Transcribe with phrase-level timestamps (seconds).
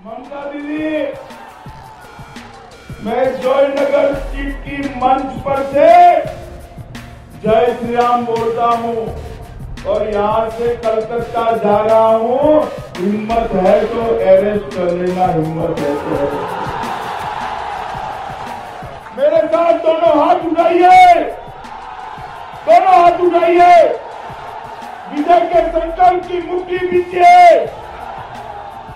[0.00, 0.84] ममता दीदी,
[3.04, 5.88] मैं जयनगर सीट की मंच पर से
[7.42, 8.94] जय श्री राम बोलता हूँ
[9.86, 12.62] और यहाँ से कलकत्ता जा रहा हूँ।
[12.96, 16.30] हिम्मत है तो अरेस्ट कर लेना, हिम्मत है तो।
[19.18, 21.20] मेरे साथ दोनों हाथ उठाइए।
[22.64, 23.76] दोनों हाथ उठाइए।
[25.12, 27.79] विजय के संकल्प की मुट्ठी बीजिए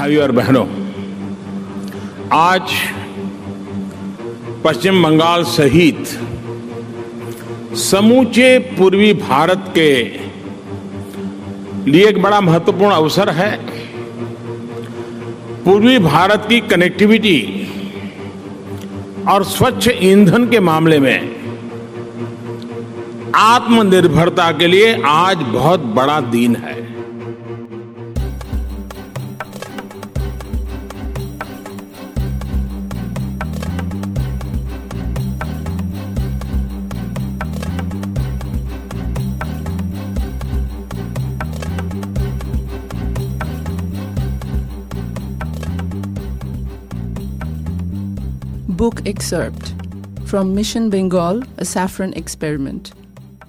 [0.00, 0.64] भाई और बहनों,
[2.32, 2.70] आज
[4.64, 6.06] पश्चिम बंगाल सहित
[7.78, 9.90] समूचे पूर्वी भारत के
[11.90, 13.50] लिए एक बड़ा महत्वपूर्ण अवसर है।
[15.64, 17.38] पूर्वी भारत की कनेक्टिविटी
[19.28, 21.18] और स्वच्छ ईंधन के मामले में
[23.36, 26.79] आत्मनिर्भरता के लिए आज बहुत बड़ा दिन है।
[48.90, 49.72] Book excerpt
[50.24, 52.92] from Mission Bengal A Saffron Experiment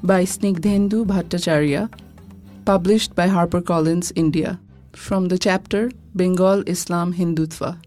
[0.03, 1.90] by Snigdhendu Bhattacharya,
[2.63, 4.59] published by HarperCollins India,
[4.94, 7.81] from the chapter Bengal Islam Hindutva.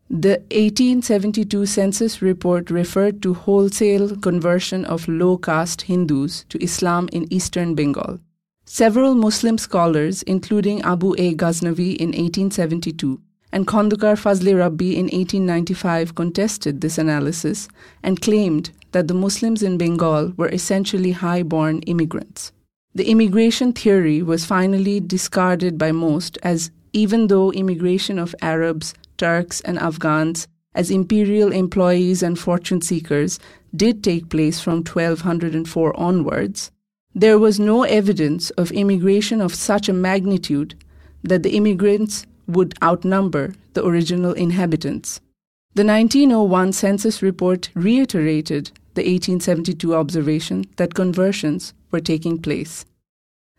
[0.09, 7.31] The 1872 census report referred to wholesale conversion of low caste Hindus to Islam in
[7.31, 8.21] eastern Bengal.
[8.63, 11.35] Several Muslim scholars, including Abu A.
[11.35, 13.19] Ghaznavi in 1872
[13.51, 17.67] and Khandukar Fazli Rabbi in 1895, contested this analysis
[18.01, 22.53] and claimed that the Muslims in Bengal were essentially high born immigrants.
[22.95, 29.61] The immigration theory was finally discarded by most as even though immigration of Arabs, Turks,
[29.61, 30.47] and Afghans
[30.77, 33.39] as imperial employees and fortune seekers
[33.75, 36.71] did take place from 1204 onwards,
[37.15, 40.75] there was no evidence of immigration of such a magnitude
[41.23, 45.19] that the immigrants would outnumber the original inhabitants.
[45.73, 52.85] The 1901 census report reiterated the 1872 observation that conversions were taking place.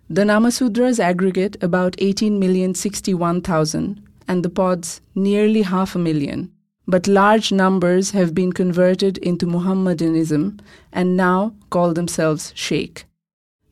[0.08, 6.52] The Namasudras aggregate about 18,061,000 and the pods nearly half a million,
[6.86, 10.60] but large numbers have been converted into Mohammedanism
[10.92, 13.06] and now call themselves Sheikh.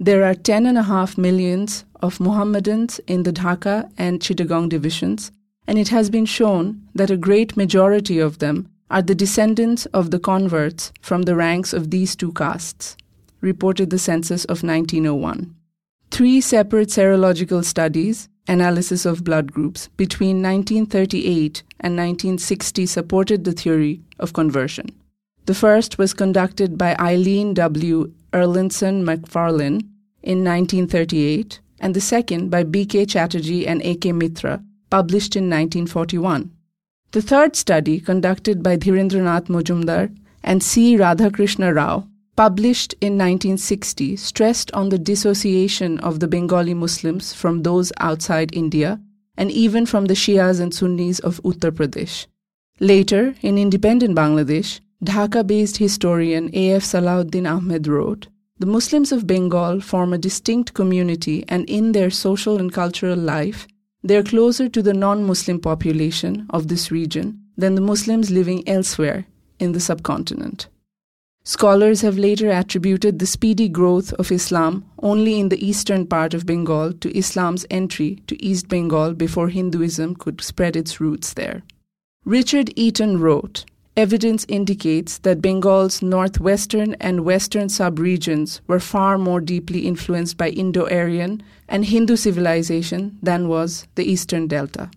[0.00, 5.30] There are 10.5 millions of Mohammedans in the Dhaka and Chittagong divisions,
[5.66, 10.10] and it has been shown that a great majority of them are the descendants of
[10.10, 12.96] the converts from the ranks of these two castes,
[13.40, 15.54] reported the census of 1901.
[16.10, 24.00] Three separate serological studies, analysis of blood groups, between 1938 and 1960 supported the theory
[24.18, 24.86] of conversion.
[25.46, 28.12] The first was conducted by Eileen W.
[28.32, 29.88] Erlandson Macfarlane
[30.22, 33.06] in 1938, and the second by B.K.
[33.06, 34.12] Chatterjee and A.K.
[34.12, 36.50] Mitra, published in 1941.
[37.12, 40.96] The third study, conducted by Dhirendranath Majumdar and C.
[40.96, 47.92] Radhakrishna Rao, published in 1960, stressed on the dissociation of the Bengali Muslims from those
[47.98, 49.00] outside India
[49.38, 52.26] and even from the Shias and Sunnis of Uttar Pradesh.
[52.78, 56.82] Later, in independent Bangladesh, Dhaka based historian A.F.
[56.82, 58.28] Salahuddin Ahmed wrote
[58.58, 63.66] The Muslims of Bengal form a distinct community, and in their social and cultural life,
[64.02, 68.66] they are closer to the non Muslim population of this region than the Muslims living
[68.68, 69.26] elsewhere
[69.58, 70.68] in the subcontinent.
[71.48, 76.44] Scholars have later attributed the speedy growth of Islam only in the eastern part of
[76.44, 81.62] Bengal to Islam's entry to East Bengal before Hinduism could spread its roots there.
[82.24, 83.64] Richard Eaton wrote
[83.96, 90.88] Evidence indicates that Bengal's northwestern and western subregions were far more deeply influenced by Indo
[90.90, 94.90] Aryan and Hindu civilization than was the eastern delta.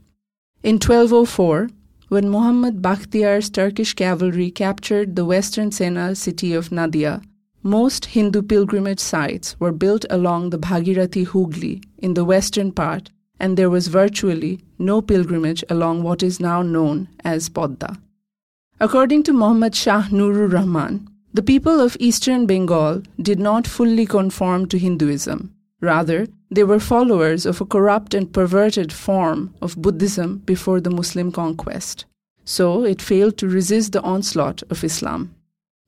[0.64, 1.70] In 1204,
[2.10, 7.22] when Muhammad Bakhtiar's Turkish cavalry captured the western Sena city of Nadia,
[7.62, 13.56] most Hindu pilgrimage sites were built along the Bhagirathi Hooghly in the western part, and
[13.56, 17.98] there was virtually no pilgrimage along what is now known as Podda.
[18.80, 24.66] According to Muhammad Shah Nurur Rahman, the people of eastern Bengal did not fully conform
[24.68, 25.54] to Hinduism.
[25.80, 31.32] Rather, they were followers of a corrupt and perverted form of Buddhism before the Muslim
[31.32, 32.06] conquest.
[32.44, 35.36] So it failed to resist the onslaught of Islam.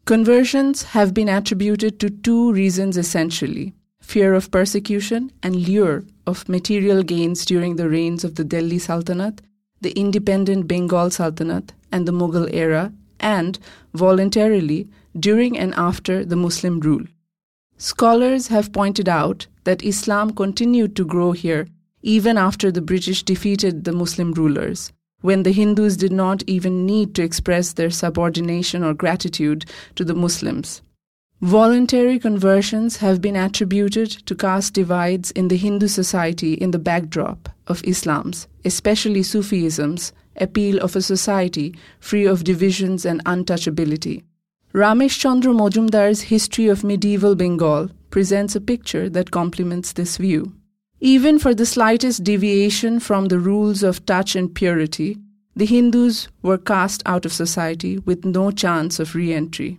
[0.05, 7.01] Conversions have been attributed to two reasons essentially fear of persecution and lure of material
[7.01, 9.41] gains during the reigns of the Delhi Sultanate,
[9.79, 13.57] the independent Bengal Sultanate, and the Mughal era, and
[13.93, 17.05] voluntarily during and after the Muslim rule.
[17.83, 21.67] Scholars have pointed out that Islam continued to grow here
[22.03, 27.15] even after the British defeated the Muslim rulers, when the Hindus did not even need
[27.15, 30.83] to express their subordination or gratitude to the Muslims.
[31.41, 37.49] Voluntary conversions have been attributed to caste divides in the Hindu society in the backdrop
[37.65, 44.21] of Islam's, especially Sufism's, appeal of a society free of divisions and untouchability.
[44.73, 50.53] Ramesh Chandra Majumdar's History of Medieval Bengal presents a picture that complements this view.
[51.01, 55.17] Even for the slightest deviation from the rules of touch and purity,
[55.57, 59.77] the Hindus were cast out of society with no chance of re entry.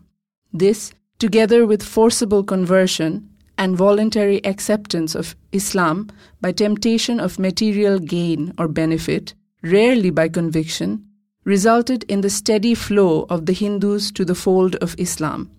[0.52, 6.10] This, together with forcible conversion and voluntary acceptance of Islam
[6.42, 11.06] by temptation of material gain or benefit, rarely by conviction,
[11.44, 15.50] resulted in the steady flow of the Hindus to the fold of Islam,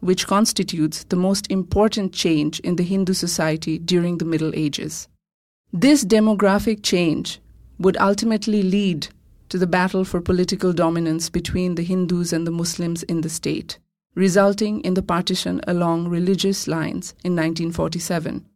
[0.00, 5.08] which constitutes the most important change in the Hindu society during the Middle Ages.
[5.72, 7.40] This demographic change
[7.78, 9.08] would ultimately lead
[9.48, 13.78] to the battle for political dominance between the Hindus and the Muslims in the state,
[14.14, 18.46] resulting in the partition along religious lines in 1947.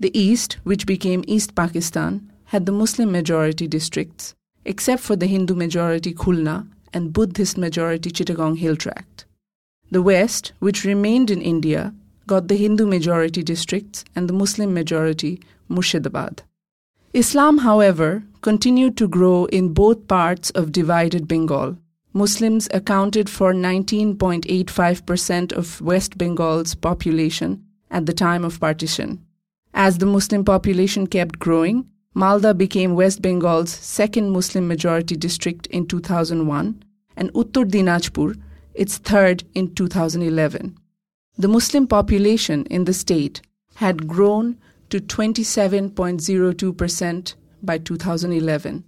[0.00, 4.34] The East, which became East Pakistan, had the Muslim majority districts,
[4.68, 9.24] except for the Hindu majority Khulna and Buddhist majority Chittagong Hill Tract.
[9.90, 11.94] The West, which remained in India,
[12.26, 16.40] got the Hindu majority districts and the Muslim majority Murshidabad.
[17.14, 21.78] Islam, however, continued to grow in both parts of divided Bengal.
[22.12, 29.24] Muslims accounted for 19.85% of West Bengal's population at the time of partition.
[29.72, 31.86] As the Muslim population kept growing,
[32.18, 36.82] Malda became West Bengal's second Muslim majority district in 2001
[37.16, 38.36] and Uttar Dinajpur
[38.74, 40.76] its third in 2011.
[41.38, 43.40] The Muslim population in the state
[43.76, 44.58] had grown
[44.90, 48.82] to 27.02% by 2011.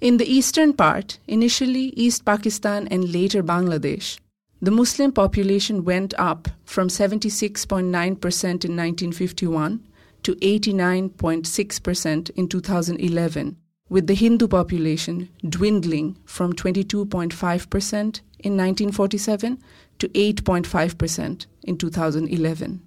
[0.00, 4.20] In the eastern part, initially East Pakistan and later Bangladesh,
[4.62, 9.80] the Muslim population went up from 76.9% in 1951
[10.22, 13.56] to 89.6% in 2011,
[13.88, 19.58] with the Hindu population dwindling from 22.5% in 1947
[19.98, 22.86] to 8.5% in 2011.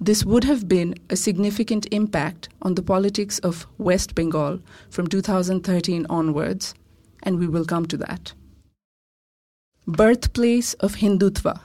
[0.00, 6.06] This would have been a significant impact on the politics of West Bengal from 2013
[6.08, 6.74] onwards,
[7.22, 8.32] and we will come to that.
[9.86, 11.60] Birthplace of Hindutva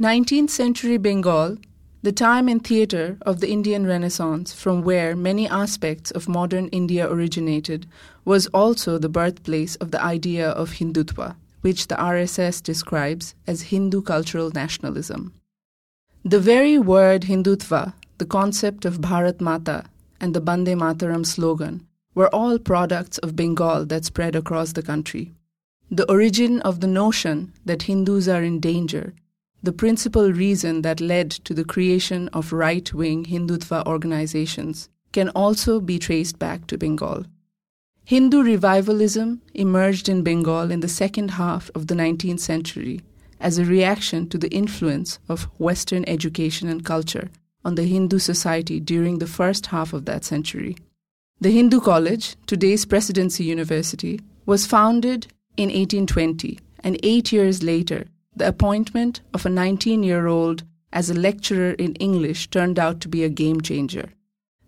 [0.00, 1.58] 19th century Bengal,
[2.02, 7.06] the time and theatre of the Indian Renaissance, from where many aspects of modern India
[7.10, 7.86] originated,
[8.24, 14.00] was also the birthplace of the idea of Hindutva, which the RSS describes as Hindu
[14.00, 15.34] cultural nationalism.
[16.24, 19.84] The very word Hindutva, the concept of Bharat Mata,
[20.20, 25.32] and the Bande Mataram slogan were all products of Bengal that spread across the country.
[25.90, 29.12] The origin of the notion that Hindus are in danger,
[29.62, 35.80] the principal reason that led to the creation of right wing Hindutva organizations, can also
[35.80, 37.24] be traced back to Bengal.
[38.04, 43.00] Hindu revivalism emerged in Bengal in the second half of the 19th century
[43.38, 47.30] as a reaction to the influence of Western education and culture
[47.64, 50.76] on the Hindu society during the first half of that century.
[51.40, 55.26] The Hindu College, today's Presidency University, was founded
[55.56, 61.14] in 1820, and eight years later, the appointment of a 19 year old as a
[61.14, 64.10] lecturer in English turned out to be a game changer.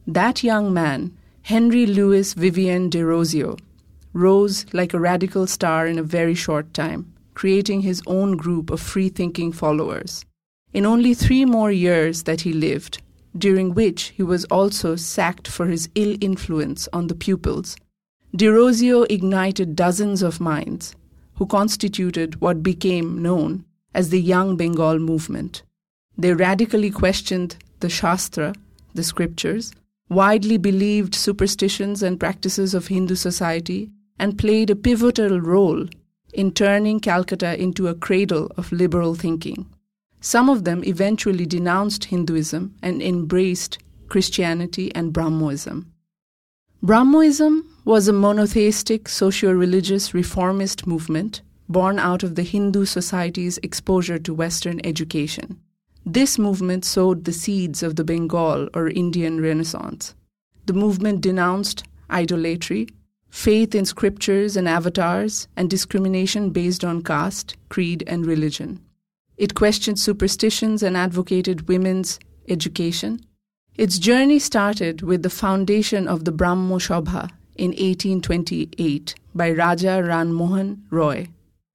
[0.07, 3.59] That young man, Henry Louis Vivian Derozio,
[4.13, 8.81] rose like a radical star in a very short time creating his own group of
[8.81, 10.25] free thinking followers.
[10.73, 13.03] In only three more years that he lived,
[13.37, 17.77] during which he was also sacked for his ill influence on the pupils,
[18.37, 20.95] Derozio ignited dozens of minds
[21.43, 25.65] who constituted what became known as the Young Bengal movement.
[26.17, 28.55] They radically questioned the Shastra,
[28.95, 29.73] the scriptures,
[30.09, 35.89] widely believed superstitions and practices of Hindu society, and played a pivotal role
[36.33, 39.67] in turning Calcutta into a cradle of liberal thinking.
[40.21, 45.92] Some of them eventually denounced Hinduism and embraced Christianity and Brahmoism.
[46.85, 54.19] Brahmoism was a monotheistic socio religious reformist movement born out of the Hindu society's exposure
[54.19, 55.61] to Western education.
[56.05, 60.17] This movement sowed the seeds of the Bengal or Indian Renaissance.
[60.67, 62.89] The movement denounced idolatry,
[63.31, 68.81] faith in scriptures and avatars, and discrimination based on caste, creed, and religion.
[69.37, 73.25] It questioned superstitions and advocated women's education.
[73.77, 80.31] Its journey started with the foundation of the Brahmo Sabha in 1828 by Raja Ram
[80.31, 81.29] Mohan Roy,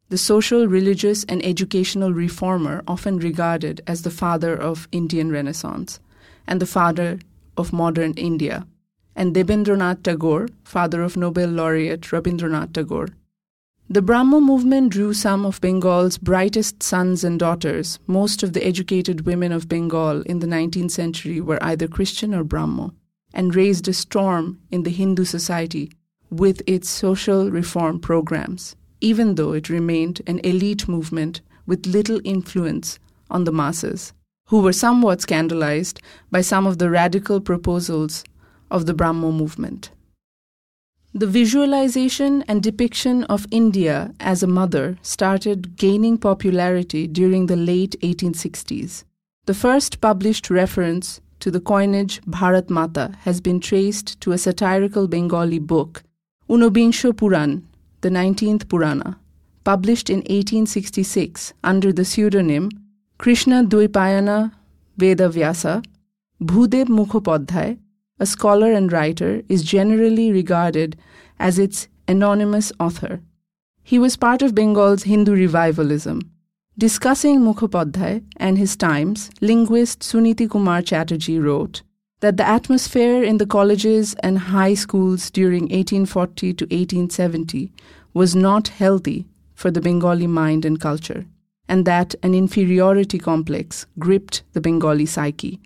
[0.10, 6.00] the social, religious, and educational reformer often regarded as the father of Indian Renaissance
[6.46, 7.20] and the father
[7.58, 8.68] of modern India
[9.16, 13.10] and Debendranath Tagore, father of Nobel laureate Rabindranath Tagore.
[13.90, 18.00] The Brahmo movement drew some of Bengal's brightest sons and daughters.
[18.06, 22.44] Most of the educated women of Bengal in the 19th century were either Christian or
[22.44, 22.94] Brahmo,
[23.34, 25.90] and raised a storm in the Hindu society
[26.30, 33.00] with its social reform programs, even though it remained an elite movement with little influence
[33.30, 34.12] on the masses,
[34.48, 38.26] who were somewhat scandalized by some of the radical proposals
[38.70, 39.92] of the Brahmo movement.
[41.18, 47.96] The visualization and depiction of India as a mother started gaining popularity during the late
[48.04, 49.04] 1860s.
[49.48, 55.08] The first published reference to the coinage Bharat Mata has been traced to a satirical
[55.08, 56.04] Bengali book,
[56.48, 57.68] Unobinsho Puran,
[58.02, 59.18] the 19th Purana,
[59.64, 62.70] published in 1866 under the pseudonym
[63.18, 64.52] Krishna Dvaipayana
[65.00, 65.84] Vedavyasa,
[66.40, 67.80] Bhudev Mukhopadhyay,
[68.20, 70.98] a scholar and writer, is generally regarded
[71.40, 73.22] as its anonymous author.
[73.84, 76.22] He was part of Bengal's Hindu revivalism.
[76.78, 81.82] Discussing Mukhopadhyay and his times, linguist Suniti Kumar Chatterjee wrote
[82.20, 87.72] that the atmosphere in the colleges and high schools during 1840 to 1870
[88.14, 91.26] was not healthy for the Bengali mind and culture,
[91.68, 95.60] and that an inferiority complex gripped the Bengali psyche.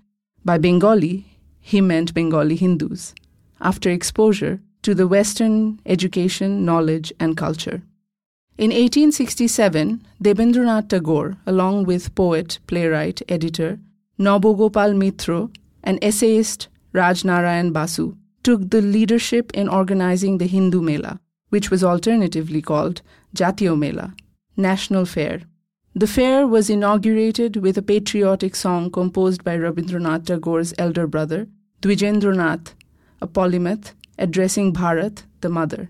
[0.43, 1.25] By Bengali,
[1.61, 3.13] he meant Bengali Hindus,
[3.61, 7.83] after exposure to the Western education, knowledge, and culture.
[8.57, 13.79] In 1867, Debendranath Tagore, along with poet, playwright, editor
[14.19, 15.49] Nabogopal Mitro
[15.83, 22.61] and essayist Rajnarayan Basu, took the leadership in organizing the Hindu Mela, which was alternatively
[22.61, 23.01] called
[23.35, 24.13] Jatiyo Mela,
[24.57, 25.41] National Fair.
[25.93, 31.47] The fair was inaugurated with a patriotic song composed by Rabindranath Tagore's elder brother,
[31.81, 32.73] Dwijendranath,
[33.21, 35.89] a polymath, addressing Bharat, the mother.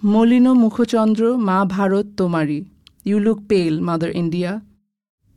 [0.00, 2.68] Molino Mukhochandra Ma Bharat Tomari,
[3.02, 4.62] You Look Pale, Mother India.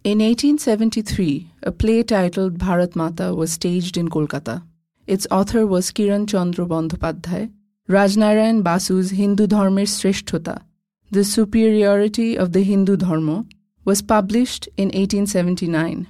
[0.03, 4.62] In 1873, a play titled Bharat Mata was staged in Kolkata.
[5.08, 7.51] Its author was Kiran Chandra Bandhopadhyay,
[7.89, 10.62] Rajnarayan Basu's Hindu Dharmer Sreshtota,
[11.10, 13.46] The Superiority of the Hindu Dharma,
[13.89, 16.08] was published in 1879.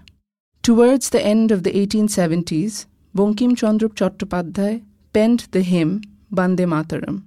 [0.62, 4.84] Towards the end of the 1870s, Bonkim Chandra Chattopadhyay
[5.14, 7.24] penned the hymn Bande Mataram.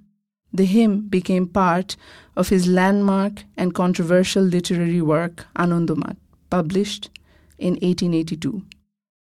[0.53, 1.95] The hymn became part
[2.35, 6.17] of his landmark and controversial literary work Anandamath,
[6.51, 7.09] published
[7.57, 8.61] in 1882.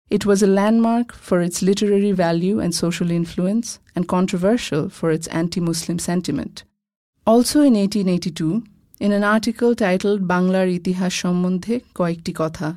[0.09, 5.27] It was a landmark for its literary value and social influence, and controversial for its
[5.27, 6.63] anti Muslim sentiment.
[7.27, 8.63] Also in 1882,
[9.00, 12.68] in an article titled Banglar ইতিহাস সম্বন্ধে কয়েকটি কথা,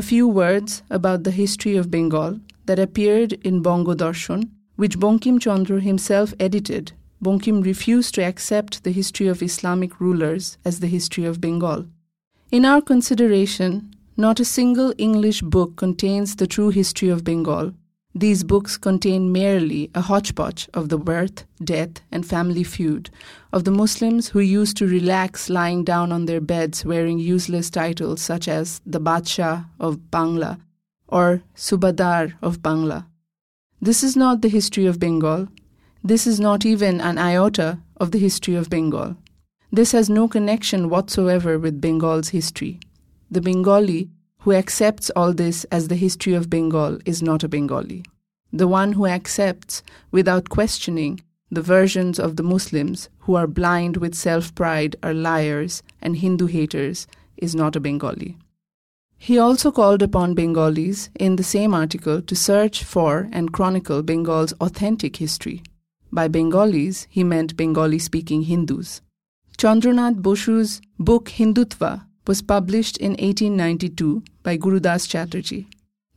[0.00, 2.32] a few words about the history of Bengal
[2.66, 4.42] that appeared in Bongo Darshan,
[4.80, 6.86] which Bonkim Chandra himself edited.
[7.24, 11.80] Bonkim refused to accept the history of Islamic rulers as the history of Bengal.
[12.56, 13.70] In our consideration,
[14.24, 17.66] not a single English book contains the true history of Bengal,
[18.15, 23.09] these books contain merely a hodgepodge of the birth, death, and family feud
[23.51, 28.21] of the Muslims who used to relax lying down on their beds wearing useless titles
[28.21, 30.59] such as the Badshah of Bangla
[31.07, 33.07] or Subadar of Bangla.
[33.81, 35.47] This is not the history of Bengal.
[36.03, 39.17] This is not even an iota of the history of Bengal.
[39.71, 42.79] This has no connection whatsoever with Bengal's history.
[43.31, 44.09] The Bengali
[44.43, 48.03] who accepts all this as the history of Bengal is not a Bengali.
[48.51, 54.13] The one who accepts, without questioning, the versions of the Muslims who are blind with
[54.13, 57.07] self pride, are liars, and Hindu haters
[57.37, 58.37] is not a Bengali.
[59.17, 64.51] He also called upon Bengalis in the same article to search for and chronicle Bengal's
[64.59, 65.63] authentic history.
[66.11, 69.01] By Bengalis, he meant Bengali speaking Hindus.
[69.57, 75.67] Chandranath Bosu's book Hindutva was published in 1892 by Gurudas Chatterjee.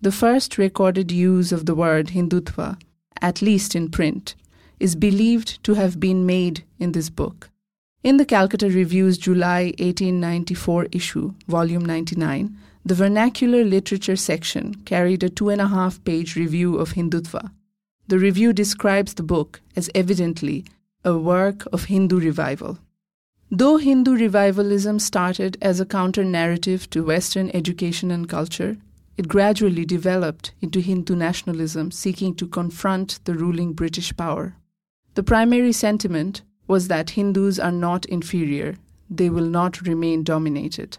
[0.01, 2.79] The first recorded use of the word Hindutva,
[3.21, 4.35] at least in print,
[4.79, 7.51] is believed to have been made in this book.
[8.03, 15.29] In the Calcutta Review's July 1894 issue, volume 99, the vernacular literature section carried a
[15.29, 17.51] two and a half page review of Hindutva.
[18.07, 20.65] The review describes the book as evidently
[21.05, 22.79] a work of Hindu revival.
[23.51, 28.77] Though Hindu revivalism started as a counter narrative to Western education and culture,
[29.17, 34.57] it gradually developed into Hindu nationalism seeking to confront the ruling British power.
[35.15, 38.77] The primary sentiment was that Hindus are not inferior,
[39.09, 40.99] they will not remain dominated.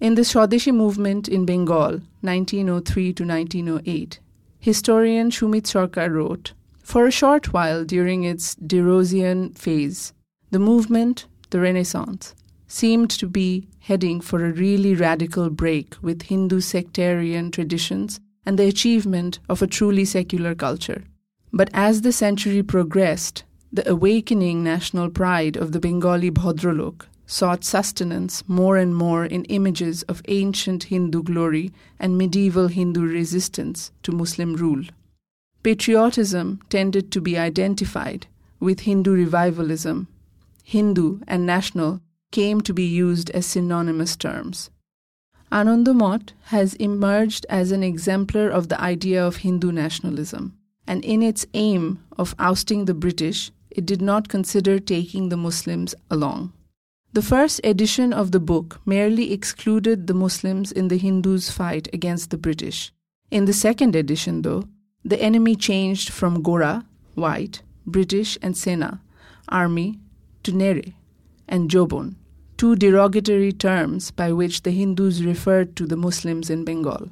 [0.00, 4.18] In the Swadeshi movement in Bengal, 1903 to 1908,
[4.58, 10.14] historian Sumit Sarkar wrote For a short while during its Derozian phase,
[10.50, 12.34] the movement the Renaissance,
[12.68, 18.68] seemed to be heading for a really radical break with Hindu sectarian traditions and the
[18.68, 21.04] achievement of a truly secular culture.
[21.52, 28.42] But as the century progressed, the awakening national pride of the Bengali Bhadralok sought sustenance
[28.48, 34.54] more and more in images of ancient Hindu glory and medieval Hindu resistance to Muslim
[34.54, 34.84] rule.
[35.62, 38.28] Patriotism tended to be identified
[38.60, 40.06] with Hindu revivalism
[40.68, 42.00] Hindu, and national
[42.32, 44.68] came to be used as synonymous terms.
[45.52, 51.46] Anandamath has emerged as an exemplar of the idea of Hindu nationalism, and in its
[51.54, 56.52] aim of ousting the British, it did not consider taking the Muslims along.
[57.12, 62.30] The first edition of the book merely excluded the Muslims in the Hindus' fight against
[62.30, 62.92] the British.
[63.30, 64.64] In the second edition, though,
[65.04, 69.00] the enemy changed from Gora, white, British, and Sena,
[69.48, 70.00] army,
[70.46, 70.94] to Nere
[71.48, 72.14] and Jobon,
[72.56, 77.10] two derogatory terms by which the Hindus referred to the Muslims in Bengal.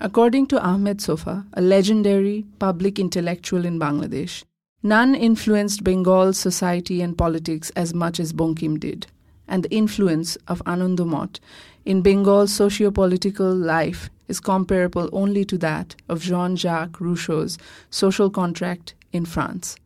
[0.00, 4.42] According to Ahmed Sofa, a legendary public intellectual in Bangladesh,
[4.82, 9.06] none influenced Bengal's society and politics as much as Bonkim did,
[9.46, 11.38] and the influence of Anandamath
[11.84, 17.56] in Bengal's socio-political life is comparable only to that of Jean-Jacques Rousseau's
[17.90, 19.76] social contract in France.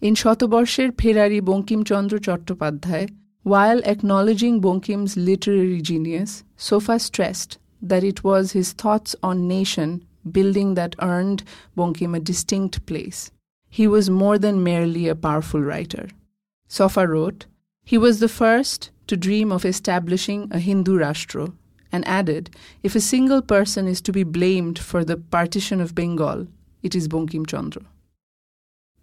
[0.00, 8.52] In Shatoborshir Ferrari Bongkimchandra Chattopadhyay, while acknowledging Bonkim's literary genius, Sofa stressed that it was
[8.52, 11.42] his thoughts on nation building that earned
[11.76, 13.30] Bonkim a distinct place.
[13.68, 16.08] He was more than merely a powerful writer.
[16.66, 17.44] Sofa wrote,
[17.84, 21.52] He was the first to dream of establishing a Hindu Rashtra,
[21.92, 22.48] and added,
[22.82, 26.46] If a single person is to be blamed for the partition of Bengal,
[26.82, 27.82] it is Bonkim Chandra.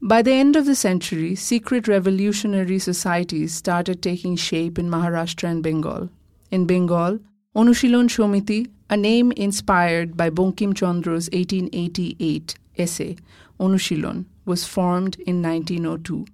[0.01, 5.63] By the end of the century, secret revolutionary societies started taking shape in Maharashtra and
[5.63, 6.09] Bengal.
[6.51, 7.19] In Bengal,
[7.55, 13.17] Anushilon Shomiti, a name inspired by Bonkim Chandra's 1888 essay,
[13.59, 16.27] Anushilon, was formed in 1902.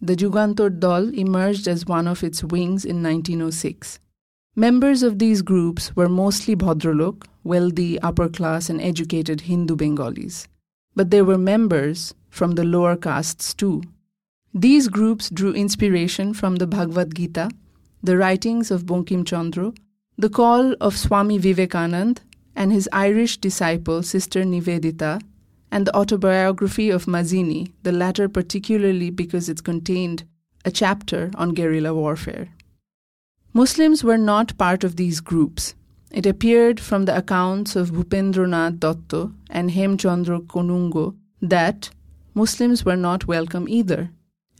[0.00, 3.98] The Jugantor Dal emerged as one of its wings in 1906.
[4.54, 10.46] Members of these groups were mostly Bhadralok, wealthy, upper class, and educated Hindu Bengalis.
[10.94, 13.82] But there were members from the lower castes too.
[14.54, 17.50] These groups drew inspiration from the Bhagavad Gita,
[18.02, 19.72] the writings of Bankim Chandra,
[20.16, 22.18] the call of Swami Vivekanand
[22.56, 25.20] and his Irish disciple Sister Nivedita,
[25.70, 30.24] and the autobiography of Mazzini, the latter particularly because it contained
[30.64, 32.48] a chapter on guerrilla warfare.
[33.52, 35.74] Muslims were not part of these groups.
[36.10, 41.90] It appeared from the accounts of Bhupendranath Dotto and Hemchandra Kanungo that
[42.38, 44.10] Muslims were not welcome either.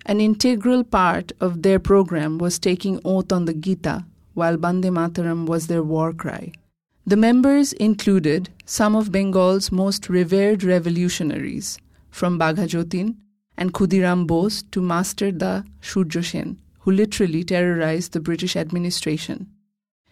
[0.05, 5.47] An integral part of their program was taking oath on the Gita, while Bande Mataram
[5.47, 6.51] was their war cry.
[7.07, 11.79] The members included some of Bengal's most revered revolutionaries,
[12.11, 13.14] from Baghajotin
[13.57, 19.47] and Khudiram Bose to Master Da Surya Sen, who literally terrorized the British administration.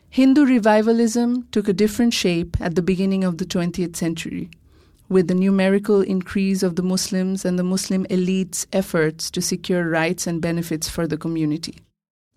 [0.09, 4.51] Hindu revivalism took a different shape at the beginning of the 20th century,
[5.09, 10.27] with the numerical increase of the Muslims and the Muslim elite's efforts to secure rights
[10.27, 11.77] and benefits for the community.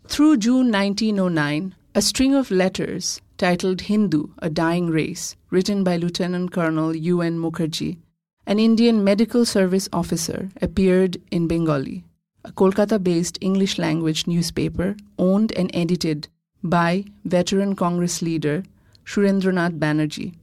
[0.08, 6.52] Through June 1909, a string of letters titled Hindu, A Dying Race, written by Lieutenant
[6.52, 7.40] Colonel U.N.
[7.40, 7.98] Mukherjee,
[8.46, 12.04] an Indian medical service officer, appeared in Bengalee,
[12.44, 16.28] a Kolkata based English language newspaper owned and edited
[16.64, 18.64] by veteran Congress leader
[19.06, 20.36] Surendranath Banerjee.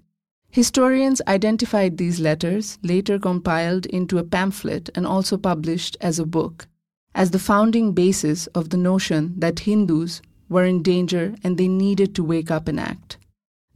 [0.56, 6.66] Historians identified these letters, later compiled into a pamphlet and also published as a book,
[7.14, 12.14] as the founding basis of the notion that Hindus were in danger and they needed
[12.14, 13.18] to wake up and act.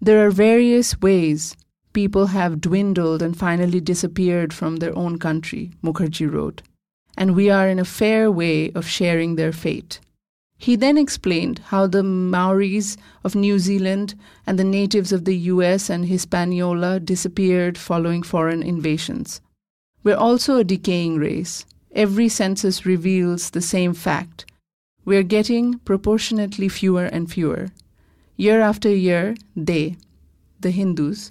[0.01, 1.55] There are various ways
[1.93, 6.63] people have dwindled and finally disappeared from their own country, Mukherjee wrote,
[7.15, 10.01] and we are in a fair way of sharing their fate.
[10.61, 14.15] He then explained how the Maoris of New Zealand
[14.47, 19.41] and the natives of the US and Hispaniola disappeared following foreign invasions.
[20.05, 21.65] We're also a decaying race.
[21.93, 24.45] Every census reveals the same fact
[25.07, 27.71] we are getting proportionately fewer and fewer.
[28.37, 29.97] Year after year, they,
[30.61, 31.31] the Hindus,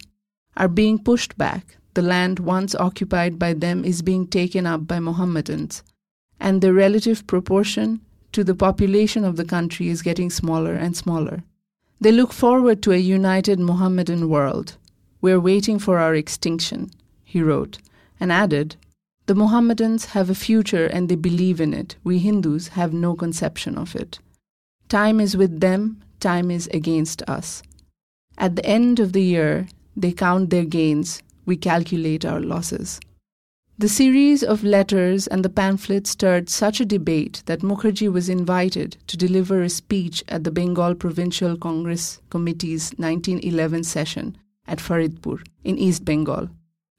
[0.57, 1.77] are being pushed back.
[1.93, 5.83] The land once occupied by them is being taken up by Mohammedans,
[6.39, 11.43] and the relative proportion to the population of the country is getting smaller and smaller.
[12.01, 14.77] They look forward to a united Mohammedan world.
[15.21, 16.91] We're waiting for our extinction,
[17.23, 17.79] he wrote,
[18.19, 18.75] and added,
[19.25, 21.95] the Mohammedans have a future and they believe in it.
[22.03, 24.17] We Hindus have no conception of it.
[24.87, 27.61] Time is with them, time is against us.
[28.39, 32.99] At the end of the year, they count their gains, we calculate our losses.
[33.79, 38.97] The series of letters and the pamphlet stirred such a debate that Mukherjee was invited
[39.07, 44.37] to deliver a speech at the Bengal Provincial Congress Committee's 1911 session
[44.67, 46.49] at Faridpur in East Bengal.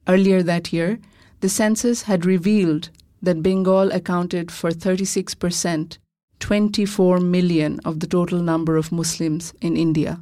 [0.07, 0.97] Earlier that year,
[1.41, 2.89] the census had revealed
[3.21, 5.99] that Bengal accounted for 36%,
[6.39, 10.19] 24 million of the total number of Muslims in India.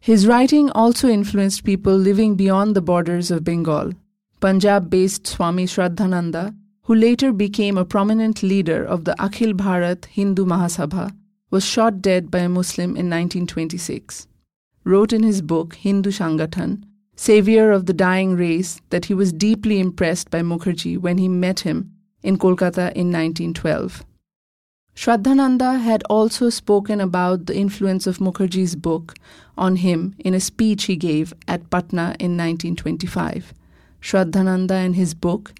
[0.00, 3.92] His writing also influenced people living beyond the borders of Bengal.
[4.40, 10.44] Punjab based Swami Shraddhananda, who later became a prominent leader of the Akhil Bharat Hindu
[10.44, 11.12] Mahasabha,
[11.50, 14.26] was shot dead by a Muslim in 1926.
[14.84, 16.84] Wrote in his book Hindu Sangathan
[17.18, 21.60] savior of the dying race, that he was deeply impressed by Mukherjee when he met
[21.60, 21.90] him
[22.22, 24.04] in Kolkata in 1912.
[24.94, 29.14] Shraddhananda had also spoken about the influence of Mukherjee's book
[29.56, 33.52] on him in a speech he gave at Patna in 1925.
[34.00, 35.50] Shraddhananda and his book,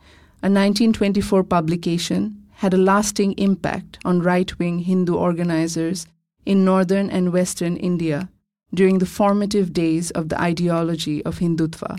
[0.43, 6.07] a 1924 publication, had a lasting impact on right wing Hindu organizers
[6.45, 8.29] in northern and western India
[8.75, 11.99] during the formative days of the ideology of Hindutva,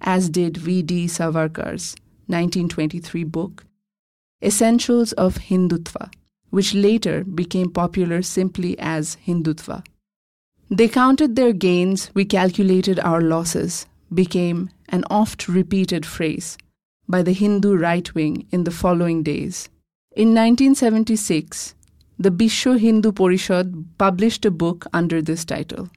[0.00, 1.06] as did V.D.
[1.06, 1.94] Savarkar's
[2.26, 3.64] 1923 book,
[4.42, 6.10] Essentials of Hindutva,
[6.50, 9.84] which later became popular simply as Hindutva.
[10.70, 16.58] They counted their gains, we calculated our losses, became an oft repeated phrase
[17.08, 19.68] by the Hindu right wing in the following days.
[20.16, 21.74] In 1976,
[22.18, 25.88] the Bishwa Hindu Porishad published a book under this title.